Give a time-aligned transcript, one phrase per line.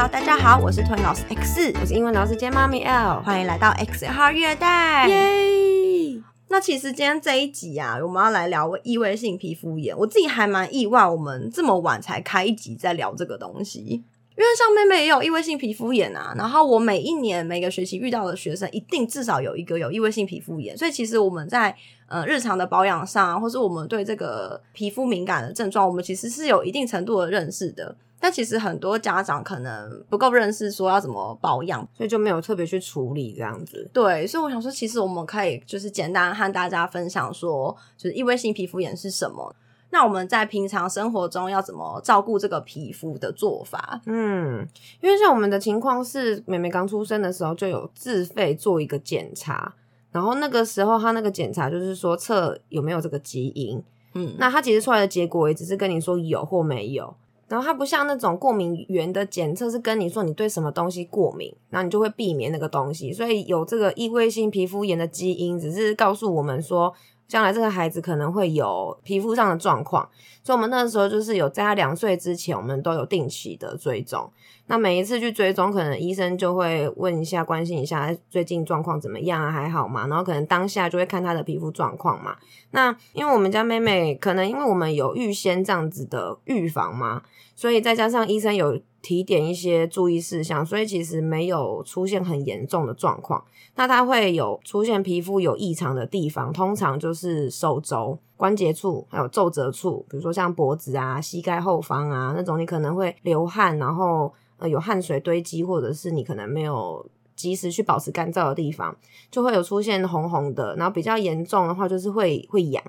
[0.00, 5.06] Hello，大家好，我是托尼老师 X，我是英文老师兼妈咪 L，欢迎来到 X 号月代。
[5.06, 6.22] 耶！
[6.48, 9.94] 那其实今天这一集啊，我们要来聊异位性皮肤炎。
[9.94, 16.34] 我自己还蛮意外，我们这么晚才开一集在聊这个东西，因为像妹妹也有异位性皮肤炎啊。
[16.34, 21.76] 然后我每一年每个学期遇到的学生，一定至少有一个有异位性皮肤炎，所以其实我们在
[22.08, 27.94] 呃日常的保养上，或是我们对这个皮肤敏感的症状，我们其实是有一定程度的认识的。
[28.20, 33.88] 但其实很多家长可能不够认识，说要怎么保养，所以就没有特别去处理这样子。
[33.94, 39.56] 对，所以我想说，其实我们可以就是简单和大家分享说，就是异位性皮肤炎是什么。
[39.92, 44.00] 那我们在平常生活中要怎么照顾这个皮肤的做法？
[44.06, 44.64] 嗯，
[45.00, 49.74] 因为像我们的情况是，妹妹刚出生的时候就有自费做一个检查，
[50.12, 53.82] 然后那个时候她那个检查就是说测有没有这个基因。
[54.14, 57.12] 嗯，那她其实出来的结果也只是跟你说有或没有。
[57.50, 63.12] 然后它不像那种过敏源的检测，是跟你说你对什么东西过敏，然后你就会避免那个东西。
[63.12, 66.94] 所以有这个异位性皮肤炎的基因，只是告诉我们说，
[67.26, 70.08] 将来这个孩子可能会有皮肤上的状况。
[70.44, 74.30] 所以我们那时候就是有在他两岁之前，我们都有定期的追踪。
[74.70, 80.06] 那每一次去追踪，可能医生就会问一下、关心一下最近状况怎么样啊，还好吗？
[80.06, 82.36] 然后可能当下就会看他的皮肤状况嘛。
[82.70, 87.22] 那因为我们家妹妹可能因为我们有预先这样子的预防嘛，
[87.56, 93.42] 所以再加上医生有提点一些注意事项，所以其实没有出现很严重的状况。
[93.74, 104.32] 那他会有出现皮肤有异常的地方，通常就是手肘、关节处还有皱褶处，比如说像脖子啊、膝盖后方啊那种，你可能会流汗，然后。
[104.62, 107.02] 呃，有汗水堆积，或者是你可能没有
[107.34, 108.94] 及时去保持干燥的地方，
[109.30, 110.76] 就会有出现红红的。
[110.76, 112.84] 然后比较严重的话，就是会会痒，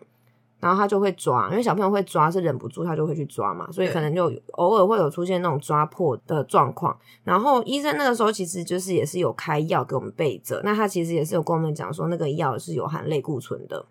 [0.60, 6.94] 然后他就会抓，因为小朋友会抓是忍不住，他就会去抓嘛，所以可能就偶尔会有出现那种抓破的状况。
[7.24, 13.86] 然后医生那个时候其实就是也是有开药给我们备着，那他其实也是有跟我们讲说，那个药是有含类固醇的。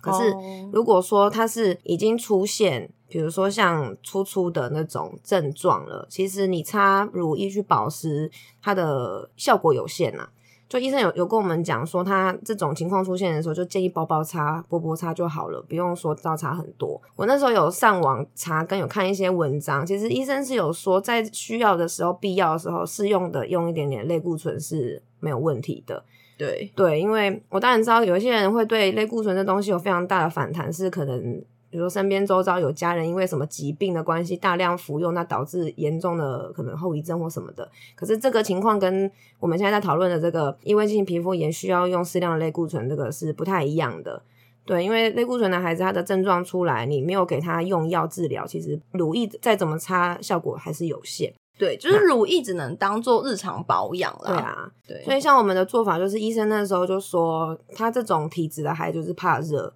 [0.00, 0.34] 可是
[0.72, 2.90] 如果说它是已经出现。
[3.08, 8.28] 比如说像粗粗的那种症状了，其实你擦乳液去保湿，
[8.60, 10.28] 它的效果有限呐。
[10.68, 17.00] 就医生有有跟我们讲说，他这种情况出现的时候，就建议包包擦、波波擦就好了，不用说倒擦很多。
[17.14, 26.04] 我那时候有上网查，跟有看一些文章，其实医生是有说，在需要的时候、必要的时候，适用的用一点点类固醇是没有问题的。
[26.36, 31.42] 对对，因为我当然知道有一些人会对类固醇这东西有非常大的反弹，是可能。
[31.68, 37.68] 比如说身边周遭有家人因为什么疾病的关系大量服用，那导致严重的可能后遗症或什么的。
[37.94, 39.10] 可是这个情况跟
[39.40, 44.22] 我们现在在讨论的这个异位性皮肤炎需要用适量的类固醇，这个是不太一样的。
[44.64, 51.34] 对，因为类固醇的孩子他的症状出来，你没有给他用药治疗，其实乳液再怎么擦，效果还是有限。
[51.58, 54.28] 对，就是乳液只能当做日常保养了。
[54.28, 55.02] 对啊，对。
[55.04, 59.72] 所以像我们的做法，就是医生那时候就说，他这种体质的孩子就是怕热。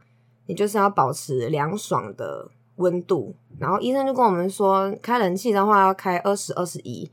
[0.46, 7.08] 你就是要保持凉爽的温度，然后医生就跟我们说，开冷气的话要开二十二十一，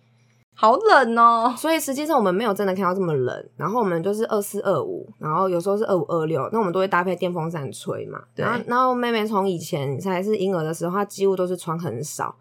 [0.56, 1.54] 好冷哦。
[1.56, 8.20] 所以实际上我们没有真的看到这么冷，然后我们就是二四二五，然后有时候是二五二六，那我们都会搭配电风扇吹嘛。
[8.34, 12.36] 然后，然后妹妹从以前才是婴儿的时候，她几乎都是穿很少，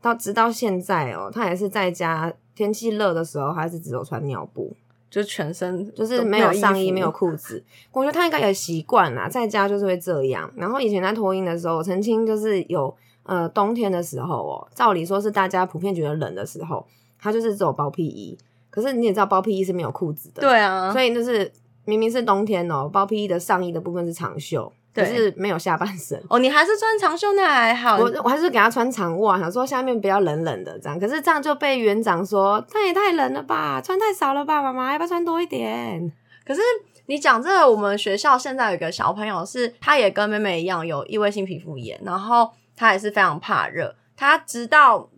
[0.00, 4.74] 到直到现在哦，他也是在家天气热的时候，还是只有穿尿布。
[5.10, 7.64] 就全身就是没有上衣，没有裤子。
[7.90, 10.48] 我觉得他应该也习惯了，在家就是会这样。
[10.54, 12.94] 然后以前在托婴的时候，曾经就是有
[13.24, 16.86] 呃冬天的时候哦，照理说是大家普遍觉得冷的时候，
[17.18, 18.38] 他就是只有包屁衣。
[18.70, 20.92] 可是你也知道，包屁衣是没有裤子的，对啊。
[20.92, 21.50] 所以就是
[21.84, 24.72] 明明是冬天哦，包屁衣的上衣的部分是长袖。
[24.92, 30.98] 可是没有下半身哦，你还是穿长袖那还好，我我还是给他穿长袜，想说下面不要冷冷的这样。
[30.98, 36.12] 可是这样就被园长说，那也太冷了吧，穿太少了吧，妈妈要不要穿多一点？
[36.44, 36.60] 可是
[37.06, 45.08] 你讲这个，我们学校现在有一个小朋友，是他也跟妹妹一样有异位性皮肤炎，然后他也是非常怕热，他直到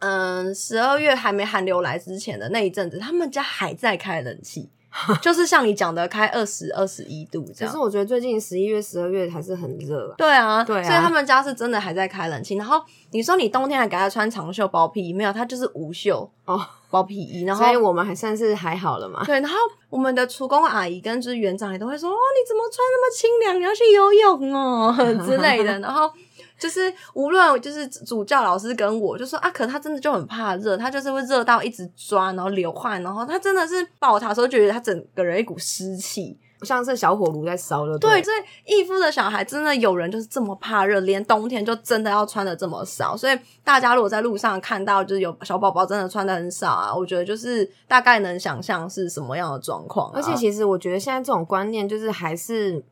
[0.00, 4.68] 嗯十二月还没寒流来之前的那一阵子，他们家还在开冷气。
[5.20, 7.72] 就是像你讲的，开二十二十一度这样。
[7.72, 10.14] 可是我觉得最近十一月、十二月还是很热。
[10.16, 10.82] 对啊，对啊。
[10.82, 12.56] 所以他们家是真的还在开冷气。
[12.56, 16.60] 然后你说你冬天还给他穿长袖包皮衣，没有，他就是无袖哦
[16.90, 17.44] 包皮衣。
[17.44, 19.22] 然后所以我们还算是还好了嘛。
[19.24, 19.56] 对，然后
[19.90, 23.60] 我们的厨工阿姨跟就是园长也都会说：“哦，你怎么穿那么清凉？
[23.60, 24.94] 你要去游泳哦
[25.26, 26.10] 之类的。”然后。
[26.58, 37.98] 就是无论就是主教老师跟我就说啊，可他真的就很怕热，他就是会热到一直抓，然后流汗，然后他真的是抱他的时候觉得他整个人一股湿气，像是小火炉在烧了。
[37.98, 43.16] 对，所以义夫的小孩真的有人就是这么怕热，连冬天就真的要穿的这么少。
[43.16, 50.10] 所以大家如果在路上看到就是有小宝宝真的穿的很少啊，我觉得就是大概能想象是什么样的状况。
[50.12, 52.82] 而且其实我觉得现在这种观念就是还是。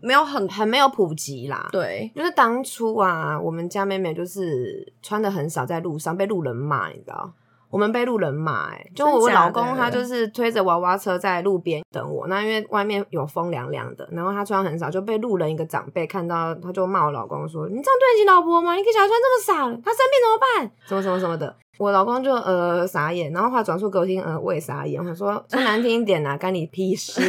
[0.00, 7.32] 没有很很没有普及啦，对，就是当初啊，我们家妹妹就是穿的很少，在路上被路人骂，你知道？
[7.70, 18.74] 我们被路人骂，哎，就我老公他就是推着娃娃车在路边等我，那因为外面有风凉凉的，然后他穿很少，就被路人一个长辈看到，他就骂我老公说：“你这样对得起老婆吗？
[18.74, 20.72] 你给小孩穿这么少，他生病怎么办？
[20.84, 25.14] 什么什么什么的。”我老公就呃傻眼，然后话转述给我听，呃我也傻眼，我说
[25.48, 27.22] 说难听一点呐， 干你屁事。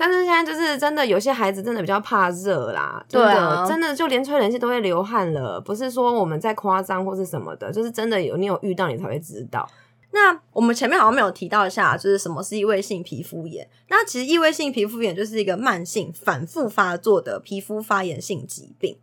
[0.00, 9.68] 但是现在就是真的，有些孩子真的比较怕热啦，真的真的就连吹冷气都会流汗了，不是说我们在夸张或是什么的，就是真的有你有遇到你才会知道。
[10.12, 13.68] 那我们前面好像没有提到一下，就是什么是异位性皮肤炎？
[13.90, 18.96] 那其实异位性皮肤炎就是一个慢性反复发作的皮肤发炎性疾病。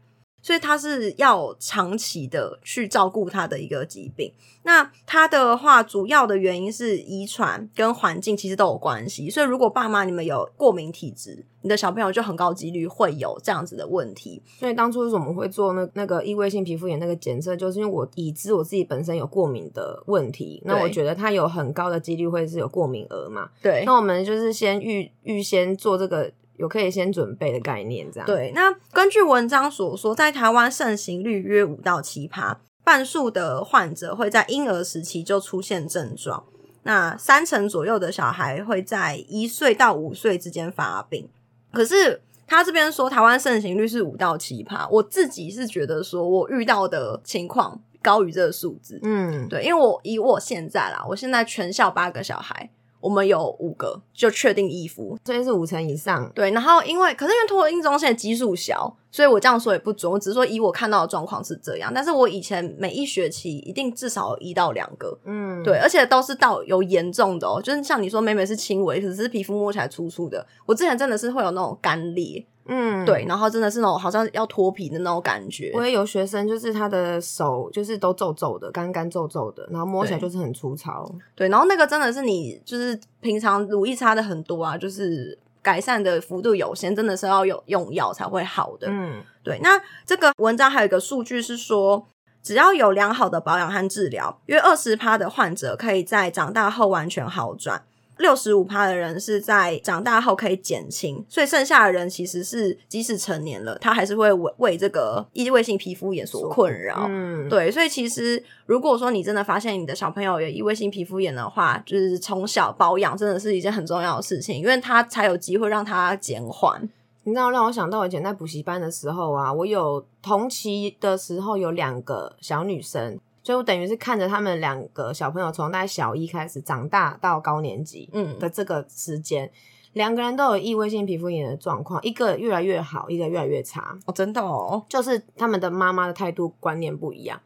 [0.47, 4.31] 所以他是要长期的去照顾他的一个疾病。
[4.63, 9.29] 那他的话，主要的原因是遗传跟环境其实都有关系。
[9.29, 14.41] 所以如果爸妈你们有过敏体质，你的小朋友就很高几率会有这样子的问题。
[14.57, 23.49] 所以当初我们会做那那个异位性皮肤炎那个检测，就是因为我已知我自己本身有过敏的问题，那我觉得他有很高的几率会是有过敏额嘛。
[23.61, 26.31] 对，那我们就是先预预先做这个。
[26.57, 28.51] 有可以先准备的概念，这样对。
[28.53, 36.43] 那根据文章所说，在台湾盛行率约五到七趴，半数的患者会在婴儿时期就出现症状，
[36.83, 41.29] 那三成左右的小孩会在一岁到五岁之间发病。
[41.71, 48.99] 可是他这边说台湾盛行率是五到七趴，我自己是觉得说我遇到的情况高于这个数字。
[49.03, 52.69] 嗯，对，因为我以我现在啦，我现在全校八个小孩。
[52.99, 56.31] 我们有五个就确定衣服，所以是五成以上。
[56.33, 60.11] 对，然后因为可是因为托婴中心的基数小，所以我这样说也不准。
[60.11, 70.45] 我只是说以我看到的状况是这样，但是我以前每一学期一定至少一到两个，嗯，对，而且都是到有严重的哦，就是像你说美美是轻微，只是皮肤摸起来粗粗的。
[70.65, 72.45] 我之前真的是会有那种干裂。
[72.67, 75.71] 嗯，对，然后真的是那种好像要脱皮的那种感觉。
[75.73, 81.09] 我也有学生，就是他的手就是都皱皱的，干干皱皱的，然后摸起来就是很粗糙。
[81.35, 88.87] 对，然后那个真的是你就是平常乳液擦的很多啊，就是改善的幅度有限，真的是要有用药才会好的。
[88.89, 89.59] 嗯，对。
[89.61, 92.05] 那这个文章还有一个数据是说，
[92.41, 97.83] 只要有良好的保养和治疗，约二十趴的患者可以在长大后完全好转。
[98.19, 107.05] 六十五趴的人是在长大后可以减轻，所以剩下的人其实是即使成年了，他还是会为为这个异位性皮肤炎所困扰。
[107.09, 116.89] 嗯，对，所以其实如果说你真的发现你的小朋友有异位性皮肤炎的话，就是从小保养真的是一件很重要的事情，因为他才有机会让他减缓。
[117.23, 123.19] 你知道让我想到以前在补习班的时候啊，我有同期的时候有两个小女生。
[123.47, 129.49] 所以我等于是看着他们两个小朋友从大概小一开始长大到高年级，嗯的这个时间，
[129.93, 133.97] 两个人都有异位性皮肤炎的状况，一个越来越好，一个越来越差。
[134.05, 137.39] 哦，真的哦，就是他们的妈妈的态度观念不一样。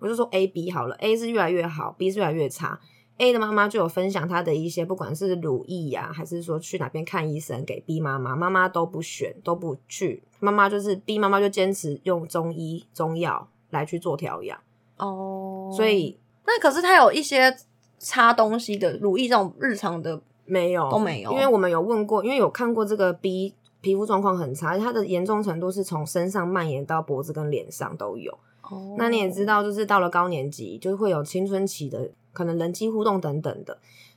[0.00, 2.80] 我就说 A、B 好了，A 是越来越好，B 是越来越差。
[3.18, 10.22] A 的妈妈就有分享她的一些，不管是乳液呀，还是说去哪边看医生给 B 妈妈，妈妈都不选，都不去。
[10.40, 14.58] 妈妈就是 B 妈妈就坚持用中医中药来去做调养。
[15.02, 16.16] 哦，所以
[16.46, 17.54] 那可是他有一些
[17.98, 28.32] 擦东西的乳液，这种日常的没有都没有，因为我们有问过，因为有看过这个 B 皮肤状况很差，它的严重程度是从身上蔓延到脖子跟脸上都有。
[28.62, 33.76] 哦，那你也知道，就是到了高年级，就会有青春期的可能人际互动等等的。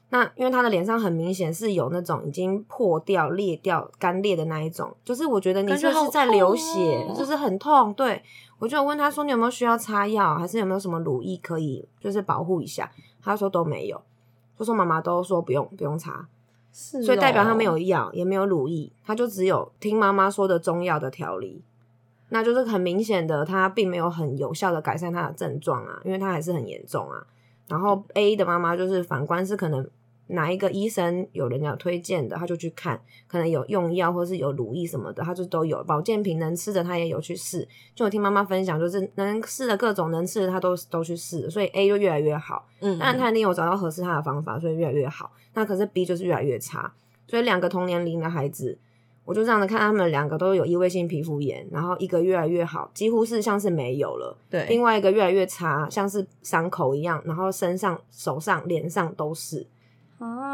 [0.09, 7.91] 那因为他的脸上很明显是有那种已经破掉、裂掉、干裂的那一种，就是我觉得你就是在流血，就是很痛。
[7.95, 8.21] 对
[8.59, 14.01] 我就问他说：“你有没有需要擦药，还是有没有什么乳液可以就是保护一下？”他说都没有，
[14.57, 16.27] 就说妈妈都说不用不用擦，
[16.71, 21.61] 是，所以代表他没有药，也没有乳液，他就只有听妈妈说的中药的调理。
[22.29, 27.25] 那就是很明显的，他并没有很有效的改善他的症状啊，因为他还是很严重啊。
[27.67, 29.87] 然后 A 的妈妈就是反观是可能。
[30.27, 37.67] 哪一个医生有人家推荐的，他就去看，可能有用药或是有乳液什么的，他就都有保健品能吃的，他也有去试。
[37.93, 42.67] 就我听妈妈分享，就是能试的各种能吃的，他都都去试，所以 A 就越来越好。
[42.79, 45.31] 嗯，当然他一定有找到合适他的方法，所以越来越好。
[45.53, 46.91] 那可是 B 就是越来越差。
[47.27, 48.77] 所以两个同年龄的孩子，
[49.25, 54.37] 我就这样子看，他们两个都有异位性皮肤炎，然后一个越来越好，几乎是像是没有了。
[54.49, 59.65] 对，另外一个越来越差，像是伤口一样，然后身上、手上、脸上都是。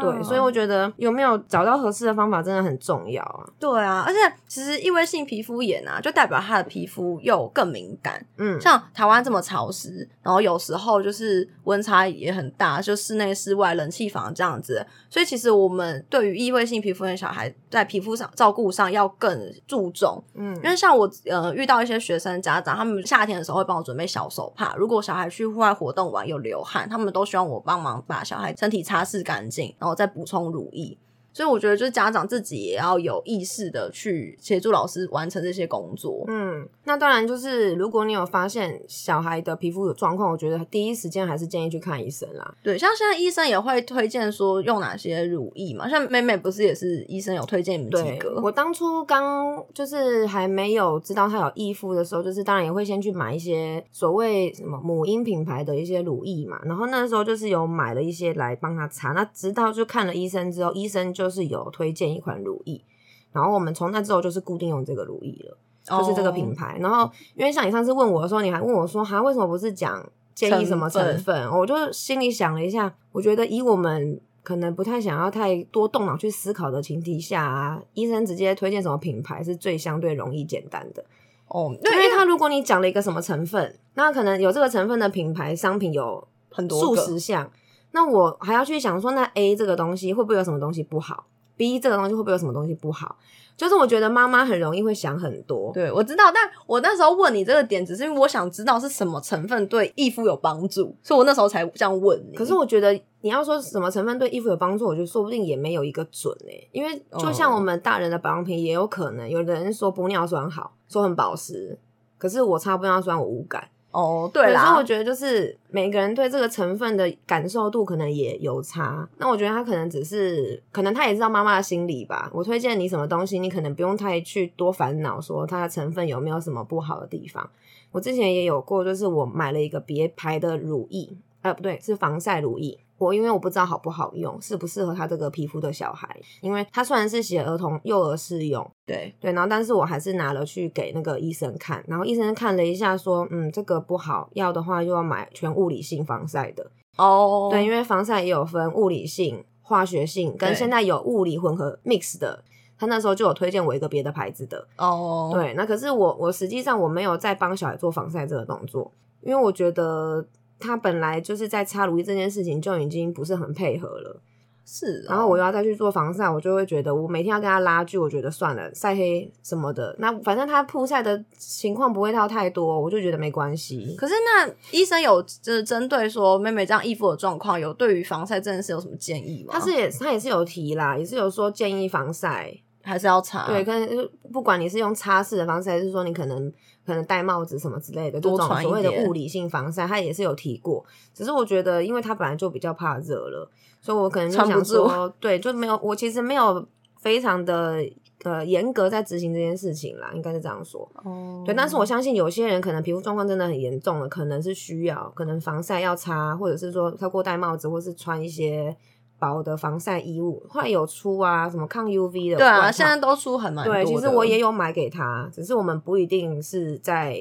[0.00, 3.46] 对，所以我觉得有没有找到合适的方法真的很重要啊。
[3.58, 8.24] 对啊，而且其实异位性皮肤炎啊，就代表他的皮肤又更敏感。
[8.38, 20.22] 嗯，像台湾这么潮湿，然后有时候就是温差也很大，就室内室外冷气房这样子，所以其实我们对于异位性皮肤炎小孩在皮肤上照顾上要更注重。
[20.34, 29.92] 嗯，因为像我呃遇到一些学生家长，他们夏天的时候会帮我准备小手帕，如果小孩去户外活动完有流汗，他们都希望我帮忙把小孩身体擦拭干净，然后。
[29.94, 30.96] 再补充乳液。
[31.32, 36.24] 所以我觉得，就是家长自己也要有意识的去协助老师完成这些工作。
[36.28, 42.54] 嗯，那当然就是如果你有发现小孩的皮肤有状况，我觉得第一时间还是建议去看医生啦。
[42.62, 45.88] 对，像现在医生也会推荐说用哪些乳液嘛。
[45.88, 48.40] 像美美不是也是医生有推荐你们几个？
[48.42, 56.60] 我当初刚就是还没有知道他有义父的时候，就是当然也会先去买一些所谓什么母婴品牌的一些乳液嘛。
[56.64, 59.12] 然后那时候就是有买了一些来帮他擦。
[59.12, 62.82] 那直到就看了医生之后，医生就就是有推荐一款乳液，
[63.30, 66.78] 然后我们从那之后就是固定用这个乳液了，就是这个品牌。
[66.80, 71.48] 然后因为像你上次问我的时候，你还问我说，哈，为什么不是讲建议什么成分？
[71.48, 81.04] 我就心里想了一下，我觉得以我们可能不太想要太多动脑去思考的前提下啊，医生直接推荐什么品牌是最相对容易简单的
[81.46, 81.72] 哦。
[81.84, 87.48] 因为他如果你讲了一个什么成分，那可能有这个成分的品牌商品有很多数十项。
[87.92, 93.16] 那我还要去想说，那 A 这个东西会不会有什么东西不好？B 这个东西会不会有什么东西不好？
[93.54, 95.70] 就是我觉得妈妈很容易会想很多。
[95.74, 102.34] 对，我知道，但我那时候问你这个点，只是因为我想知道是什么成分对衣服有帮助，所以我那时候才这样问你。
[102.34, 106.66] 可是我觉得你要说什么成分对衣服有帮助，我觉得说不定也没有一个准诶。
[106.72, 111.78] 因为就像我们大人的保养品，也有可能有的人说玻尿酸好，说很保湿，
[112.16, 113.68] 可是我擦玻尿酸我无感。
[113.92, 119.06] 哦，对啦，所以我觉得就是每个人对这个成分的感受度可能也有差。
[119.18, 122.30] 那我觉得他可能只是，可能他也知道妈妈的心理吧。
[122.32, 127.48] 我推荐你什么东西，你可能不用太去多烦恼，说它的成分有没有什么不好的地方。
[127.90, 131.10] 我之前也有过，就是我买了一个别牌的乳液，
[131.42, 132.78] 呃，不对，是防晒乳液。
[133.02, 136.08] 我因为我不知道好不好用，适不适合他这个皮肤的小孩，
[136.40, 147.48] 因为他虽然是写儿童幼儿适用，对对，然后但是我还是拿了去给那个医生看，然后医生看了一下说，嗯，这个不好，要的话就要买全物理性防晒的哦。
[147.50, 152.44] 对，因为防晒也有分物理性、化学性，跟现在有物理混合 mix 的，
[152.78, 155.30] 他那时候就有推荐我一个别的牌子的哦。
[155.34, 158.92] 对，那可是我我实际上我没有在帮小孩做防晒这个动作，
[159.22, 160.24] 因为我觉得。
[160.62, 164.20] 他本来就是在擦乳液这件事情就已经不是很配合了，
[164.64, 165.00] 是。
[165.08, 173.96] 然后我要再去做防晒，我就会觉得我每天要跟他拉锯，我觉得算了，晒黑什么的，那反正他曝晒的情况不会到太多，我就觉得没关系。
[173.98, 179.54] 可是那医生有就是针对说妹妹这样衣服的状况，有对于防晒这件事有什么建议吗？
[179.54, 183.46] 他是也他也是有提啦，也是有说建议防晒还是要擦。
[183.48, 186.52] 对，跟不管你是用擦拭的方式，还是说你可能。
[186.86, 190.84] 可能戴帽子什么之类的，这种所谓的物理性防晒，他也是有提过。
[191.14, 196.66] 只是我觉得，因为他本来就比较怕热了，所以我可能就想说，对，就没有我其实没有
[197.00, 197.76] 非常的
[198.24, 200.90] 呃严格在执行这件事情啦，应该是这样说。
[201.04, 208.76] 哦，对，但是我相信有些人可能皮肤状况真的很严重了，可能是需要可能防晒要擦，或者是说他过戴帽子，或是穿一些。
[209.22, 213.72] 薄的防晒衣物，后来有出啊，什么抗 UV 的，对啊，现在都出很蛮多。
[213.72, 217.16] 对，其实我也有买给他，只是我们不一定是在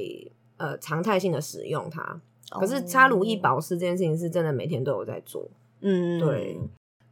[0.58, 2.20] 呃常态性的使用它。
[2.60, 5.48] 可是擦乳液保湿这件事情是真的每天都有在做。
[5.81, 6.60] 嗯，对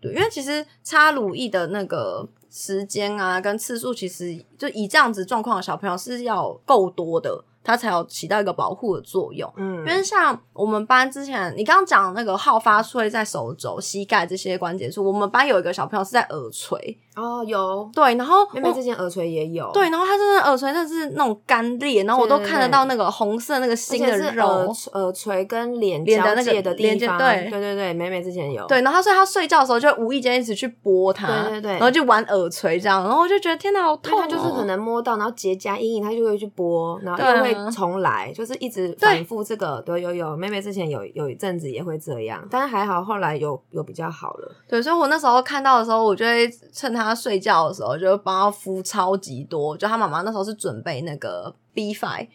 [0.01, 7.45] 对，因为其实擦乳液的那个时间啊跟次数，其实就以这样子状况的小朋友是要够多的。
[7.63, 16.97] 它才有起到一个保护的作用，嗯，因为像我们班之前你刚刚讲那个好发出在手肘、膝盖这些关节处，我们班有一个小朋友是在耳垂。
[17.15, 17.89] 哦，有。
[17.93, 47.89] 对，然后妹妹之前耳垂也有，对，然后她真的耳垂真的是那种干裂，然后我都看得到那个红色那个新的肉，耳垂跟脸交界的地方，对对对对，妹妹之前有，对，然后所以她睡觉的时候就无意间一直去拨它，对对对，然后就玩耳垂这样，然后我就觉得天哪，好痛，就是可能摸到，然后结痂阴影，她就会去拨，然后又会重来，就是一直反复这个，对，有有，妹妹之前有有一阵子也会这样，但是还好后来有有比较好了，对，所以我那时候看到的时候，我就会趁她睡觉的时候。
[47.89, 52.27] 我就帮她敷超级多，就她妈妈那时候是准备那个 B five，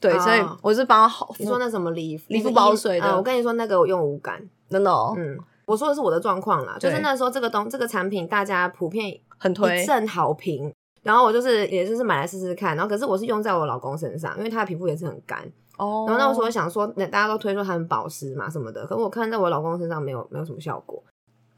[0.00, 1.26] 对，所以我是帮他。
[1.38, 3.16] 你说那什么理理肤保水的？
[3.16, 4.90] 我跟你说那个我用无感，真的。
[5.16, 10.74] 嗯，我说的是我的状况啦，就是那时候这个东这个产品大家普遍很推，一阵好评。
[11.06, 15.40] 然后我就是也就是买来试试看，然后可是我是用在我老公身上，因为他的皮肤也是很干。
[15.78, 16.04] 哦。
[16.08, 21.02] 然后那时候想说，那大家都推说它很保湿嘛什么的，可是我看在我老公身上没有没有什么效果。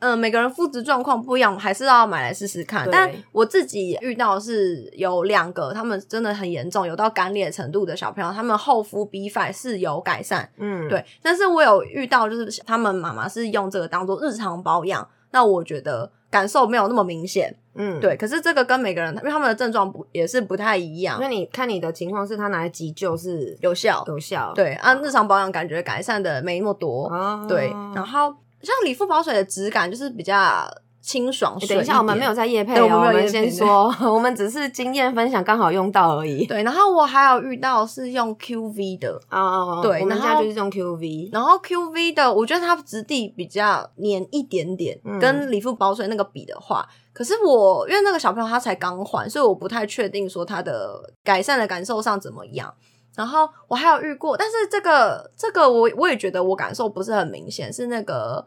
[0.01, 2.89] 嗯，每个人肤质状况不一样，还是要买来试试看。
[2.89, 11.05] 但我自己遇到是有两个，他们真的很严重，有到干裂程度的小朋友，他们厚敷 B five 是有改善，嗯，对。
[11.21, 18.17] 但是我有遇到，就是他们妈妈是用这个当做日常保养，那我觉得感受没有那么明显，嗯，对。
[18.17, 21.19] 可是这个跟每个人，因为他们的症状不也是不太一样。
[21.21, 24.75] 那你看你的情况是他拿来急救是有效，有效，对。
[24.75, 27.11] 按日常保养感觉改善的没那么多，
[27.49, 27.71] 对。
[27.95, 28.35] 然后。
[28.61, 30.69] 像理肤宝水的质感就是比较
[31.09, 31.59] 清爽。
[31.67, 36.45] 等一下，我们没有在夜配，我们先说， 我们只是经验分享，刚好用到而已。
[36.45, 52.75] 对，然后我还有遇到是用 QV 的啊，对，我们家就是用 QV，然后 QV 的，我觉得它质地比较黏一点点，跟理肤保水那个比的话，可是我因为那个小朋友他才刚换，所以我不太确定说他的改善的感受上怎么样。
[53.17, 58.47] 然后我还有遇过，但是这个这个我我也觉得我感受不是很明显，是那个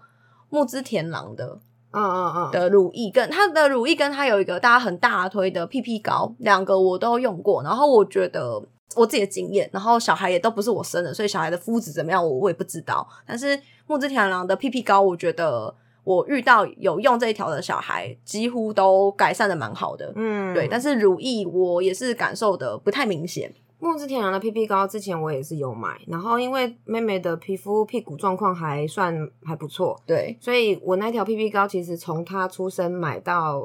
[0.49, 1.59] 木之田狼的，
[1.91, 2.51] 嗯嗯嗯。
[2.51, 8.61] 的乳液，跟它的乳液跟它有一个大家很大推的 PP 膏，两个我都用过，然后我觉得
[8.95, 23.53] 我自己的经验，然后小孩也都不是我生的，所以小孩的肤质怎么样我我也不知道，但是木之田郎的 PP 膏，我觉得我遇到有用这一条的小孩，几乎都改善的蛮好的，嗯，对，但是乳液我也是感受的不太明显。
[23.81, 33.61] 木之天然的 PP 膏之前我也是有买，然后因为妹妹的皮肤屁股状况还算还不错，对，所以我那条 PP 膏其实从她出生买到。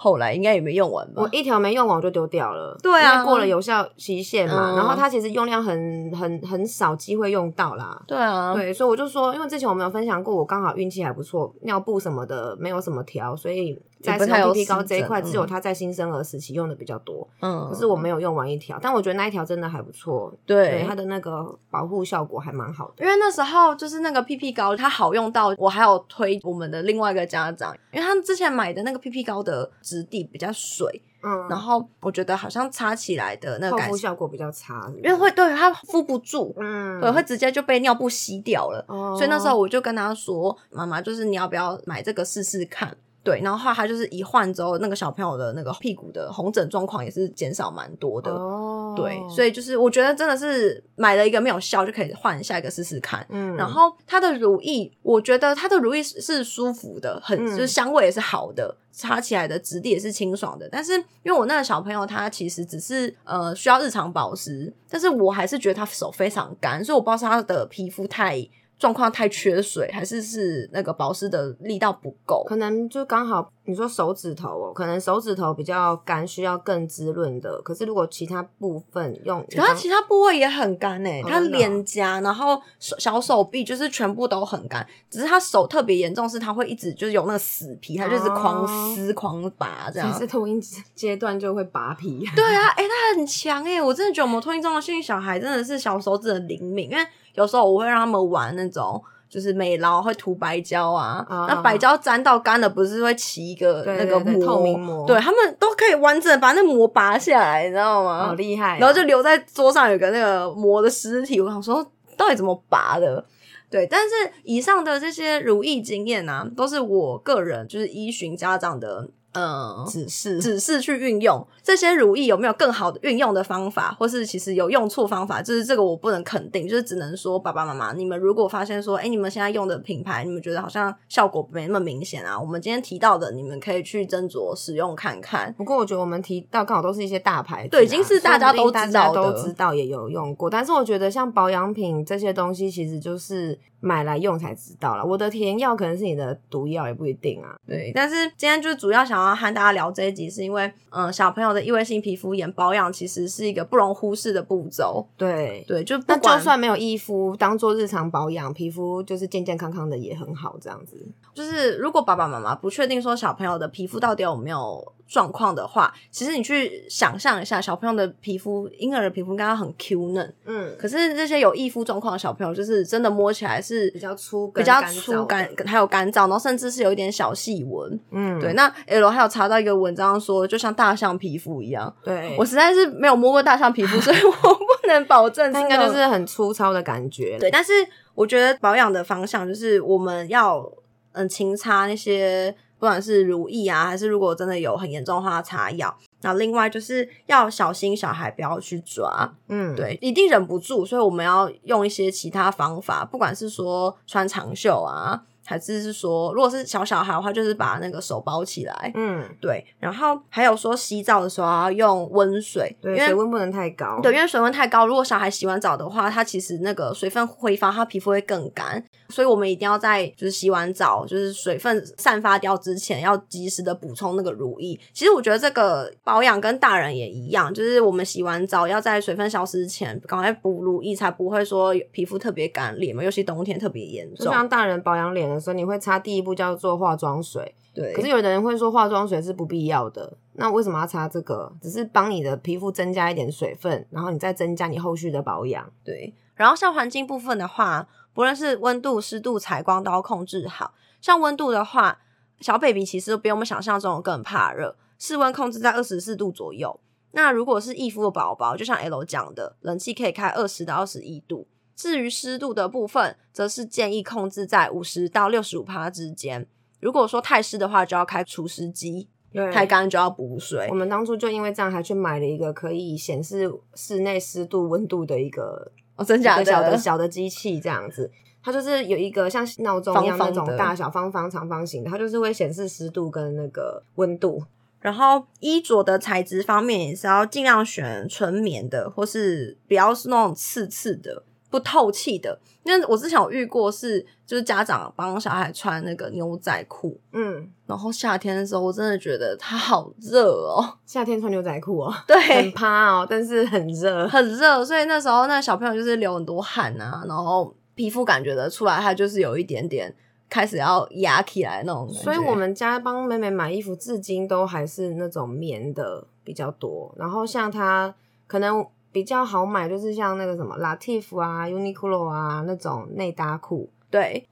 [0.00, 1.22] 后来应该也没用完吧？
[1.22, 2.78] 我一条没用完我就丢掉了。
[2.80, 4.76] 对啊，过了有效期限嘛。
[4.76, 8.00] 然后它其实用量很很很少机会用到啦。
[8.06, 17.26] 对啊，对，所以我就说，因为之前我们有分享过，我刚好运气还不错，尿布什么的没有什么条，所以在使用 PP 膏这一块，只有它在新生儿时期用的比较多。
[17.40, 20.32] 嗯，可是我没有用完一条，但我觉得那一条真的还不错。
[20.46, 23.04] 对，它的那个保护效果还蛮好的。
[23.04, 29.70] 因为那时候就是那个 PP 膏，它好用到我还有推我们的另外一个家长，因为他之前买的那个 PP 膏的。
[29.82, 42.94] 质地比较水，嗯，然后我觉得好像擦起来的那个护效果比较差，因为会对它敷不住，嗯，对，会直接就被尿布吸掉了，哦所以那时候我就跟他说：“妈妈，就是你要不要买这个试试看？”
[43.28, 48.30] 对，然后后来他就是一换之后，那个小朋友的那个屁股的红疹状况也是减少蛮多的。
[48.30, 53.26] 哦，对，所以就是我觉得真的是买了一个没有效就可以换下一个试试看。
[53.28, 60.66] 嗯，然后它的乳液，我觉得它的乳液是舒服的，很就是香味也是好的，擦起来的质地也是清爽的。
[60.72, 68.48] 但是因为我那个小朋友他其实只是呃需要日常保湿，但是我还是觉得他手非常干，所以我不知道是他的皮肤太。
[68.78, 72.44] 状况太缺水，还是是那个保湿的力道不够？
[72.46, 77.60] 可能就刚好你说手指头哦，可能手指头比较干，需要更滋润的。
[77.62, 90.16] 可是如果其他部分用，可他其他部位也很干诶，他脸颊，然后手小手臂就是全部都很干，只是他手特别严重，是他会一直就是有那个死皮，他就是狂撕狂拔这样。
[90.16, 90.60] 是脱音
[90.94, 92.24] 阶段就会拔皮。
[92.36, 97.04] 对啊，哎，他很强诶，我真的觉得我们脱音中的幸运小孩真的是小手指很灵敏，因为。
[97.38, 108.26] 有时候我会让他们玩那种，就是美劳会涂白胶啊，那白胶粘到干了，不是会起一个那个膜，透明膜，对他们都可以完整把那膜拔下来，你知道吗？
[108.26, 108.76] 好厉害！
[108.80, 113.24] 然后就留在桌上有个那个膜的尸体，我想说到底怎么拔的？
[113.70, 119.08] 对，但是以上的这些如意经验啊，都是我个人就是依循家长的。
[119.32, 135.54] 嗯，指示指示去运用这些乳液有没有更好的运用的方法，或是其实有用错方法，就是这个我不能肯定，就是只能说爸爸妈妈，你们如果发现说，哎，你们现在用的品牌，你们觉得好像效果没那么明显啊，我们今天提到的，你们可以去斟酌使用看看。
[135.58, 145.04] 不过我觉得我们提到刚好都是一些大牌，对，已经是大家都知道都知道也有用过，但是我觉得像保养品这些东西，其实就是买来用才知道了。
[145.04, 147.56] 我的甜药可能是你的毒药，也不一定啊。
[147.66, 149.90] 对，但是今天就主要想要和大家聊。
[149.90, 155.06] 这一集是因为，嗯，小朋友的异位性皮肤炎保养其实是一个不容忽视的步骤。
[155.16, 160.56] 对对，就那就算没有衣肤，当做日常保养，皮肤就是健健康康的也很好。
[160.60, 164.92] 这样子，就是如果爸爸妈妈不确定说小朋友的皮肤到底有没有。
[165.08, 178.52] 状况的话，其实你去想象一下，小朋友的皮肤，婴儿的皮肤应该很 Q 嫩，嗯，可是这些有易肤状况的小朋友，就是真的摸起来是比较粗、比较粗干，还有干燥，然后甚至是有一点小细纹，嗯，对。
[178.52, 187.50] 那 L 还有查到一个文章说，就像大象皮肤一样，对我实在是没有摸过大象皮肤，所以 我不能保证，应该就是很粗糙的感觉，对。
[187.50, 187.72] 但是
[188.14, 190.70] 我觉得保养的方向就是我们要
[191.12, 192.54] 嗯勤擦那些。
[192.78, 195.96] 不管是如意啊，还是如果真的有很严重的话，擦药。
[196.22, 205.22] 那另外就是要小心小孩不要去抓，嗯，对，一定忍不住，所以我们要用一些其他方法，不管是说穿长袖啊。
[205.48, 208.92] 还是是说，如果是小小孩的话，就是把那个手包起来。
[208.94, 209.64] 嗯，对。
[209.80, 213.98] 然后还有说洗澡的时候要用温水，对，水温不能太高。
[214.02, 218.84] 对，因为水温太高，如果小孩洗完澡的话，他其实那个水分挥发，他皮肤会更干。
[219.08, 224.78] 所以我们一定要在就是洗完澡，就是水分散发掉之前，要及时的补充那个乳液。
[224.92, 234.26] 其实我觉得这个保养跟大人也一样，就是我们洗完澡要在水分消失之前赶快补乳液，才不会说皮肤特别干裂嘛，尤其冬天特别严重。
[234.26, 237.92] 就像大人保养脸的时候，你会擦第一步叫做化妆水，对。
[237.94, 241.52] 可是有的人会说化妆水是不必要的，那为什么要擦这个？
[241.62, 245.70] 只是帮你的皮肤增加一点水分，然后你再增加你后续的保养。
[245.84, 246.12] 对。
[246.34, 247.88] 然后像环境部分的话。
[248.14, 250.74] 不论是温度、湿度、采光都要控制好。
[251.00, 252.00] 像温度的话，
[252.40, 256.80] 小 baby 其实比我们想象中更怕热，室温控制在二十四度左右。
[257.12, 261.46] 那如果是易肤的宝宝，就像 L 讲的，冷气可以开二十到二十一度。
[261.78, 266.44] 至于湿度的部分，则是建议控制在五十到六十五帕之间。
[266.80, 269.06] 如果说太湿的话，就要开除湿机；
[269.52, 270.66] 太干就要补水。
[270.70, 275.70] 我们当初就因为这样，还去买了一个可以显示室内湿度、温度的一个。
[275.94, 278.10] 哦，真假的小的 小的机器这样子，
[278.42, 284.42] 它就是有一个像闹钟一样那种大小方方长方形的，它就是会显示湿度跟那个温度。
[284.80, 291.22] 然后衣着的材质方面也是要尽量选纯棉的，或是不要是那种刺刺的。
[291.50, 309.94] 不透气的，因为我之前有遇过，是就是家长帮小孩穿那个牛仔裤，嗯，然后夏天的时候，我真的觉得它好热哦，夏天穿牛仔裤哦，对，很趴哦，但是很热，很热，所以那时候那小朋友就是流很多汗啊，然后皮肤感觉得出来，他就是有一点点
[310.28, 311.88] 开始要压起来那种。
[311.88, 317.94] 所以我们家帮妹妹买衣服，至今都还是那种棉的比较多，然后像她
[318.26, 318.66] 可能。
[318.90, 323.70] 比较好买，就是像那个什么 Latif 啊、Uniqlo 啊那种内搭裤。
[323.90, 324.26] 对，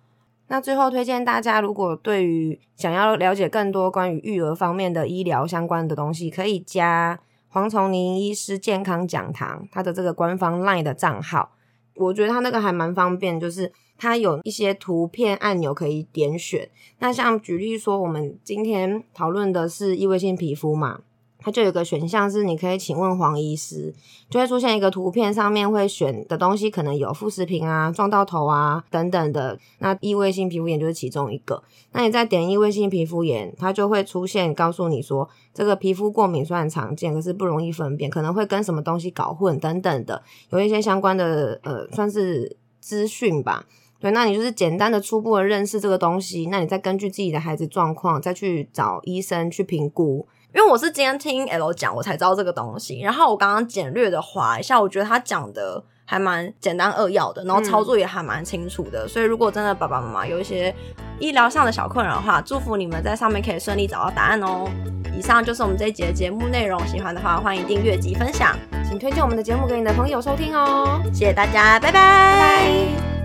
[0.49, 11.53] 那最后推荐大家，如果对于想要了解更多关于育儿方面的医疗相关的东西，可以加黄崇宁医师健康讲堂，他的这个官方 LINE 的账号。
[11.95, 16.69] 我觉得他那个还蛮方便，就是他有一些图片按钮可以点选。
[16.99, 21.01] 那像举例说，我们今天讨论的是异位性皮肤嘛。
[21.47, 23.95] 它就有个选项是，你可以请问黄医师，
[24.29, 29.57] 就会出现一个图片，上面会选的东西可能有副食品啊、撞到头啊等等的。
[29.79, 31.63] 那异位性皮肤炎就是其中一个。
[31.93, 43.65] 那你再点异位性皮肤炎，它就会出现告诉你说，这个皮肤过敏虽然常见，可是不容易分辨，可能会跟什么东西搞混等等的，有一些相关的呃，算是资讯吧。
[44.01, 50.27] 对，那你就是简单的初步的认识这个东西，那你再根据自己的孩子状况，再去找医生去评估。
[50.57, 53.03] 因为我是今天听 L 讲，我才知道这个东西。
[53.03, 59.07] 然后我刚刚简略的划一下，我觉得他讲的还蛮简单扼要的，然后操作也还蛮清楚的。
[59.07, 60.75] 所以如果真的爸爸妈妈有一些
[61.21, 64.66] 医疗上的小困扰的话，祝福你们在上面可以顺利找到答案哦。
[65.14, 68.57] 以上就是我们这一节的节目内容，喜欢的话欢迎订阅及分享，
[68.88, 71.03] 请推荐我们的节目给你的朋友收听哦。
[71.12, 73.16] 谢谢大家，拜拜。